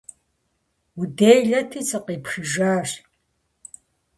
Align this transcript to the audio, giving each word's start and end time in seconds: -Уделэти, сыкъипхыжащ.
-Уделэти, 1.01 1.79
сыкъипхыжащ. 1.89 2.89